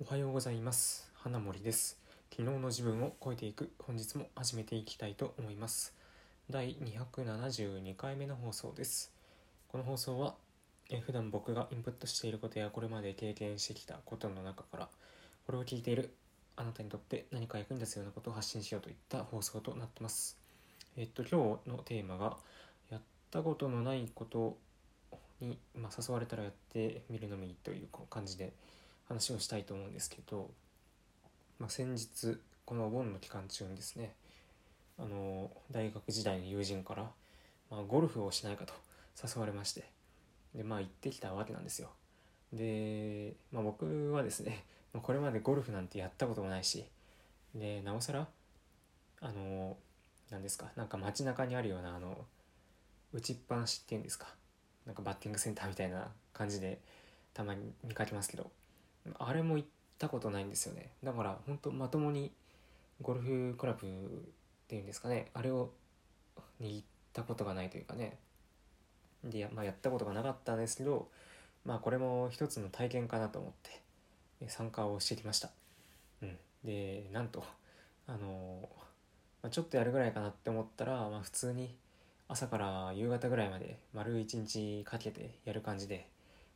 [0.00, 1.08] おはようございます。
[1.14, 2.00] 花森です。
[2.28, 5.94] 昨日の自分を超えていく本日も始めていきたいと思います。
[6.50, 9.12] 第272回目の放送です。
[9.68, 10.34] この放送は
[10.90, 14.88] え普段僕がインプットしていることやこれまで経験してきたことの中から
[15.46, 16.12] これを聞いている
[16.56, 20.36] あなたにとって何か役に立つようなことを発信しようといった放送となってます。
[20.96, 22.36] えっと今日のテーマが
[22.90, 23.00] やっ
[23.30, 24.58] たことのないこと
[25.40, 28.52] に、まあ、誘われたらやってみるのみという感じで
[29.08, 30.50] 話をしたいと思うんですけど、
[31.58, 34.14] まあ、先日このお盆の期間中にですね
[34.98, 37.10] あの大学時代の友人から、
[37.70, 38.74] まあ、ゴルフをしないかと
[39.22, 39.84] 誘われまして
[40.54, 41.90] でまあ行ってきたわけなんですよ。
[42.52, 44.64] で、まあ、僕はですね
[45.02, 46.84] これまでゴルフなんてやったこともないし
[47.54, 48.28] でなおさら
[49.20, 49.76] あの
[50.30, 52.24] 何ですかなんか街中にあるようなあの
[53.12, 54.28] 打ちっぱなしっていうんですか
[54.86, 56.78] なんかバッティングセンターみたいな感じで
[57.32, 58.50] たまに見かけますけど
[59.18, 59.68] あれも行っ
[59.98, 60.90] たことないんですよね。
[61.02, 62.32] だから本当まともに
[63.02, 63.90] ゴルフクラブっ
[64.68, 65.30] ていうんですかね。
[65.34, 65.70] あれを
[66.60, 68.16] 握ったことがないというかね。
[69.24, 71.08] で,、まあ、やったことがなかったんですけど
[71.64, 75.50] まあこれも一つの体験かなと思って参加をしてきました、
[76.22, 77.44] うん、でなんと
[78.06, 78.68] あの、
[79.42, 81.74] まあ、ちょっとやるぐらいかなって思ったら、まあ、普通に
[82.28, 86.06] 朝から夕方ぐらいまで丸一日かけてやる感じで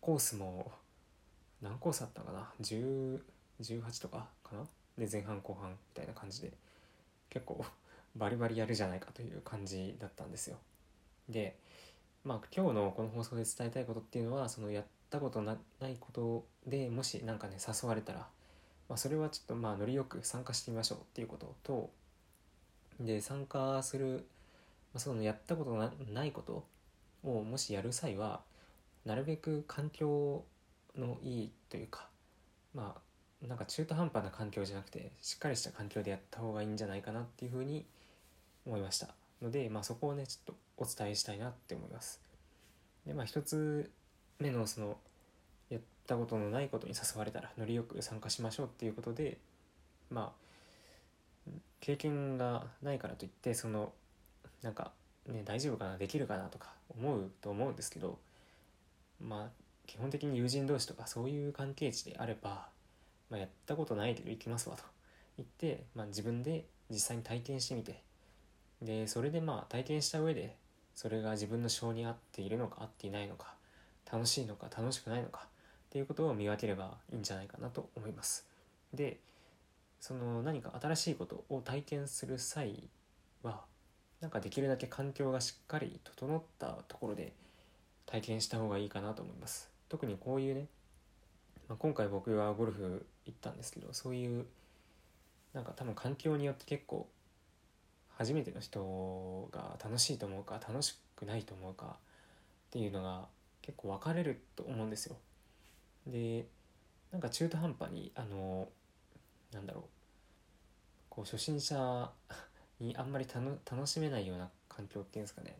[0.00, 0.70] コースも
[1.64, 3.20] 何コースあったかな？10
[3.62, 4.66] 18とかかな？
[4.98, 6.52] で前半後半みたいな感じで
[7.30, 7.64] 結構
[8.14, 10.58] バリバリやるじゃないかという感じだったんですよ。
[11.28, 11.56] で
[12.22, 18.28] まあ今日のこの放送で伝えたいことっていうのはそのやったことないことでもし何かね誘われたら、
[18.88, 21.90] まあ、それはちょっとまあノリよく参加してみましょうっていうことと
[23.00, 24.26] で参加する、
[24.92, 26.64] まあ、そのやったことがないこと
[27.24, 28.42] をもしやる際は
[29.04, 30.44] なるべく環境
[30.96, 32.08] のいいというか
[32.74, 37.84] まあなんか中途半端な環境じゃなくてしっかりした環境でやった方がいいんじゃないかなっていうふうに
[38.66, 39.08] 思いました。
[39.42, 42.20] ので、まあ、そこをねちょっとお伝えしたいなって思います。
[43.06, 43.90] でまあ一つ
[44.38, 44.96] 目のその
[45.68, 49.38] やったことのないことに誘われたらノリよく参加しましょうっていうことで
[50.10, 50.32] ま
[51.48, 53.92] あ経験がないからといってその
[54.62, 54.92] なんか
[55.26, 58.18] ね大丈夫かなできるかなとか思うと思うんですけど
[59.20, 62.68] まあ基本的に友人同士とかそういう関係値であれば、
[63.30, 64.82] まあ、やったことないけど行きますわと。
[65.36, 68.02] 言って、まあ、自分で実際に体験してみて。
[68.82, 70.56] でそれでまあ体験した上で
[70.94, 73.54] それが自分の性に合っているのか合っていないのか
[74.10, 75.48] 楽しいのか楽しくないのかっ
[75.90, 78.46] ていうことを見分ければいいんじゃないかなと思います。
[78.92, 79.18] で
[80.00, 82.90] その何か新しいことを体験する際
[83.42, 83.62] は
[84.20, 87.32] なんかできるだけ環境がしっかり整ったところで
[88.06, 89.73] 体験した方がいいかなと思います。
[89.94, 90.66] 特にこういうね、
[91.68, 94.44] まあ、今回僕はゴルフ行ったんですけどそういう
[95.52, 97.06] なんか多分環境によって結構
[98.08, 101.98] 初めての人が楽しいと思うか楽しくないと思うかっ
[102.72, 103.26] ていうのが
[103.62, 105.14] 結構分かれると思うんですよ。
[106.08, 106.44] で
[107.12, 108.66] なんか中途半端にあの
[109.52, 109.84] なんだろう
[111.08, 112.10] こう初心者
[112.80, 115.56] にあんまり楽しめないような環境っていうんですかね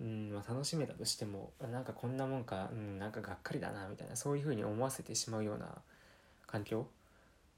[0.00, 5.66] うんまあ、楽しめたとしてもなんかこんなもんか、うん、なんかがっかりだなみたいなそういうふうに思わせてしまうような
[6.46, 6.86] 環境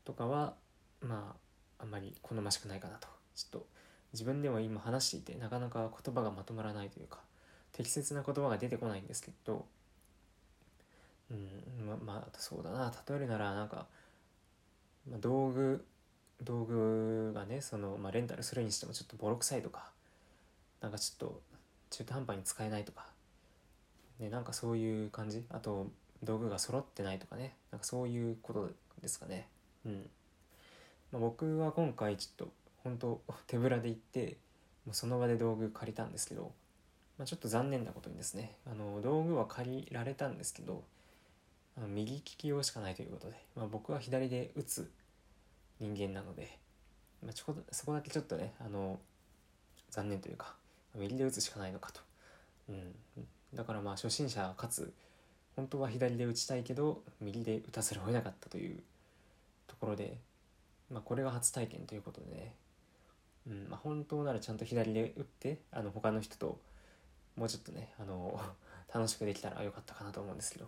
[0.05, 0.55] とかは
[1.01, 1.37] ま
[1.79, 3.09] ああんまり好ましくないかなと。
[3.35, 3.67] ちょっと
[4.13, 7.21] 自分でも今話していてなかなか言葉がまとまらないというか
[7.73, 9.65] 適切な言葉が出てこないんですけど
[11.31, 12.93] うんままあそうだな。
[13.09, 13.87] 例えるならなんか、
[15.09, 15.85] まあ、道具
[16.43, 19.91] 道具がねその、まあ、レンタルするにしてもちょっとボロ臭いとか
[20.81, 21.41] なんかちょっと
[21.93, 23.07] 中途半端に使えないとか、
[24.19, 25.45] ね、なんかそういう感じ？
[25.51, 25.89] あと
[26.25, 27.55] 道具が揃ってないとかね。
[27.71, 28.71] なんかそういうこと
[29.01, 29.47] ですかね。
[29.85, 30.09] うん。
[31.13, 32.53] まあ、僕は今回ちょっと
[32.83, 34.39] 本当手ぶらで行って
[34.87, 36.53] もうその場で道具借りたんですけど、
[37.19, 38.57] まあ、ちょっと残念なことにですね。
[38.67, 40.83] あの道具は借りられたんですけど
[41.77, 44.91] あの右利き用しかないということで、まあ、僕は左で打つ
[45.81, 46.59] 人間なので、
[47.23, 48.99] まあ、ちょこそこだけちょっとねあの
[49.91, 50.55] 残念というか
[50.95, 52.01] 右で打つしかないのかと、
[52.69, 52.95] うん、
[53.55, 54.93] だからまあ初心者かつ。
[55.55, 58.83] 本当は左で打ちたいけど右で打たせるを得なかったという
[59.67, 60.17] ところで、
[60.91, 62.55] まあ、これが初体験ということでね、
[63.47, 63.67] うん。
[63.69, 66.59] まあ、本当ならちゃんと左で打ってあの他の人と
[67.37, 68.41] もうちょっとねあの
[68.93, 70.67] 楽しくできたらよかったかなと思うんですけど。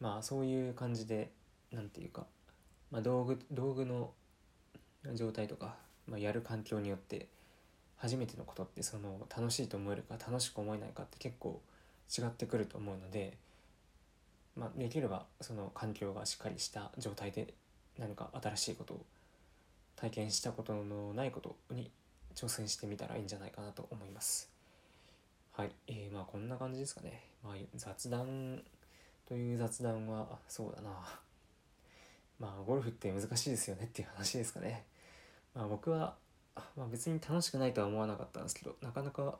[0.00, 1.30] まあそういう感じで
[1.72, 2.26] 何て言うか、
[2.90, 4.10] まあ、道具道具の
[5.14, 5.76] 状態とか、
[6.06, 7.28] まあ、やる環境によって
[8.04, 11.60] 初めてのことってその楽しいと思えるか楽しく思えないかって結構
[12.16, 13.36] 違ってくると思うので
[14.56, 17.54] まあ、できればその環境がしっかりした状態で
[17.98, 19.04] 何か新しいことを
[19.96, 21.90] 体験したことのないことに
[22.34, 24.50] 挑戦してみたらいいんじゃないかなと思います。
[25.52, 25.70] はい。
[25.86, 28.62] えー、まあこんな感じですかね、まあ、雑談
[29.28, 30.90] という雑談はそうだな。
[32.40, 34.84] まあゴルフって難しいですよねっていう話ですかね。
[35.54, 36.14] まあ僕は、
[36.76, 39.38] まあ、別に楽しくないとは思わなかったんですけどなかなか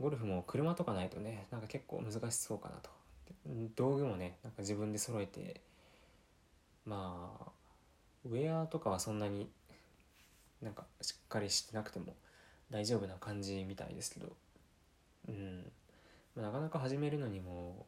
[0.00, 2.90] ゴルフも車とかないとねなんか結構難しそうかなと。
[3.76, 5.60] 道具もねなんか自分で揃えて
[6.86, 7.50] まあ
[8.26, 9.48] ウェアとかはそんなに
[10.62, 12.14] なんかしっかりしてなくても
[12.70, 14.32] 大丈夫な感じみたいですけど。
[15.28, 15.64] うん、
[16.36, 17.86] まあ、なかなか始めるのにも、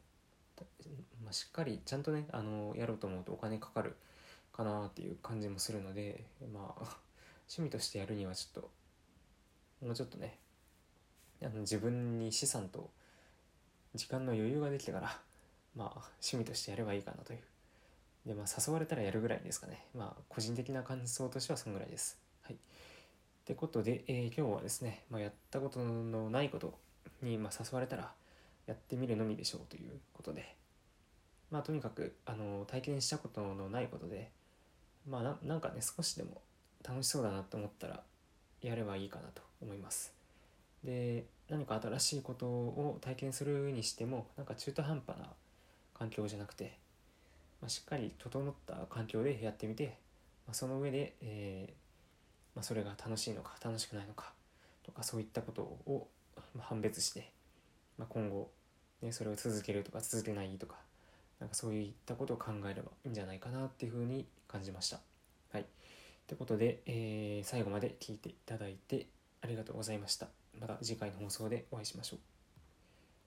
[1.23, 3.95] まあ、しっかりちゃんとねあのやろうと思うとお金かかる
[4.51, 6.23] かなっていう感じもするので
[6.53, 6.97] まあ
[7.49, 8.69] 趣味としてやるにはちょっと
[9.85, 10.37] もうちょっとね
[11.41, 12.89] あの自分に資産と
[13.95, 15.17] 時間の余裕ができてから
[15.75, 15.89] まあ
[16.21, 17.39] 趣味としてやればいいかなという。
[18.25, 19.85] でまあ誘われたらやるぐらいですかね。
[19.95, 22.17] まあ個人的な感想としてはそんぐらいです。
[22.41, 22.55] はい。
[22.55, 22.57] っ
[23.45, 26.77] てことで、えー、今日はですね、まあ、やったことのないこと
[27.21, 28.11] に、まあ、誘われたら
[28.65, 30.57] やってみるのみでしょうということで。
[31.49, 34.31] まあとにかくあの体験したことのないことで
[35.07, 36.41] まあなんかね少しでも
[36.87, 38.01] 楽しそうだなと思ったら
[38.61, 40.13] やればいいかなと思います
[40.83, 45.27] で何か新しいことを体験するにしてもなんか中途半端な
[45.93, 46.77] 環境じゃなくて、
[47.61, 49.97] まあ、しっかり整った環境でやってみて、
[50.45, 51.71] まあ、その上で、えー、
[52.55, 54.31] まあ、それが楽しいのか楽しくないのか
[54.83, 56.07] とかそういったことを
[56.59, 57.31] 判別して、
[57.97, 58.49] ま、今後、
[59.01, 60.75] ね、それを続けるとか続けないとか
[61.39, 64.99] なんかそういったことを考えればいいんじゃないかなっていうふうに感じました。
[65.51, 65.65] はい。
[66.27, 69.07] ということで、えー、最後まで聞いていただいて
[69.41, 70.27] ありがとうございました。
[70.59, 72.36] また次回の放送でお会いしましょう。